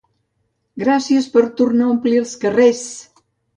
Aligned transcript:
Gràcies 0.83 1.27
per 1.35 1.45
tornar 1.61 1.87
a 1.89 1.93
omplir 1.99 2.17
els 2.25 2.35
carrers! 2.47 2.85